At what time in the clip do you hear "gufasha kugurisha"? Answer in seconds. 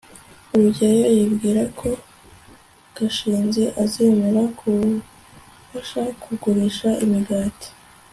4.59-6.89